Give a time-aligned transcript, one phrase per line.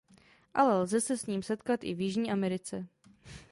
[0.53, 2.87] Ale lze se s ním setkat i v Jižní Americe.